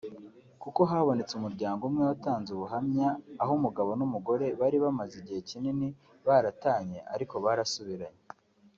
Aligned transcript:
kuko 0.61 0.81
habonetse 0.91 1.33
umuryango 1.35 1.81
umwe 1.89 2.03
watanze 2.09 2.49
ubuhamya 2.51 3.07
aho 3.41 3.51
umugabo 3.59 3.89
n’umugore 3.99 4.45
bari 4.59 4.77
bamaze 4.83 5.15
igihe 5.21 5.39
kinini 5.49 5.87
baratanye 6.27 6.99
ariko 7.13 7.35
barasubiranye 7.45 8.23